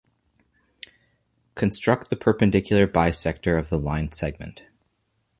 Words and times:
Construct 1.53 2.09
the 2.09 2.15
perpendicular 2.15 2.87
bisector 2.87 3.55
of 3.59 3.69
the 3.69 3.77
line 3.77 4.11
segment. 4.11 4.63